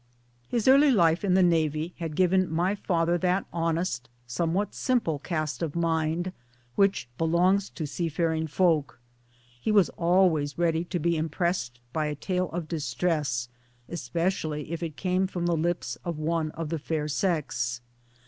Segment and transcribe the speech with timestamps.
[0.47, 5.61] His early life in the Navy had given my father that honest, somewhat simple, cast
[5.61, 6.33] of mind
[6.75, 8.97] which belongs to sea faring folk'.
[9.61, 13.47] He was always ready to be impressed by a tale of distress
[13.87, 17.79] especially if it came from the lips of one of the fair sex.